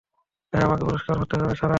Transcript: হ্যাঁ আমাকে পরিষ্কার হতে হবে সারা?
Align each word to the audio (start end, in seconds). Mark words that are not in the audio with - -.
হ্যাঁ 0.53 0.65
আমাকে 0.65 0.83
পরিষ্কার 0.85 1.15
হতে 1.17 1.35
হবে 1.37 1.55
সারা? 1.55 1.69